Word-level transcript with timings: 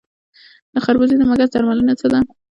د 0.73 0.75
خربوزې 0.85 1.15
د 1.17 1.23
مګس 1.29 1.49
درملنه 1.51 1.93
څه 1.99 2.07
ده؟ 2.11 2.19